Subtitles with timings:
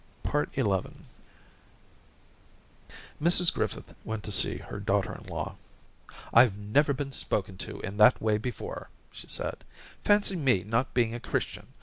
[0.25, 0.61] XI
[3.21, 5.57] Mrs Griffith went to see her daughter in law.'
[6.33, 9.63] I Ve never been spoken to in that way before,* she said.
[10.03, 11.67] 'Fancy me not being a Christian!